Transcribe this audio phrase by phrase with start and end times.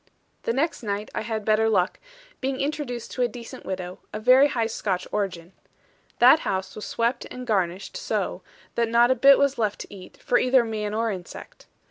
[0.41, 1.99] The next night I had better luck,
[2.39, 5.53] being introduced to a decent widow, of very high Scotch origin.
[6.17, 8.41] That house was swept and garnished so,
[8.73, 11.67] that not a bit was left to eat, for either man or insect.